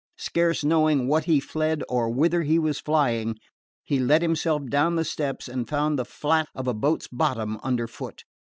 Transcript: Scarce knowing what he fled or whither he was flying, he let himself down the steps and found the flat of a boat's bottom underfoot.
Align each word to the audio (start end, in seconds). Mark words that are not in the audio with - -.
Scarce 0.17 0.63
knowing 0.63 1.07
what 1.07 1.25
he 1.25 1.39
fled 1.39 1.83
or 1.87 2.09
whither 2.09 2.41
he 2.41 2.57
was 2.57 2.79
flying, 2.79 3.35
he 3.83 3.99
let 3.99 4.23
himself 4.23 4.63
down 4.67 4.95
the 4.95 5.05
steps 5.05 5.47
and 5.47 5.69
found 5.69 5.99
the 5.99 6.05
flat 6.05 6.47
of 6.55 6.67
a 6.67 6.73
boat's 6.73 7.07
bottom 7.07 7.59
underfoot. 7.61 8.23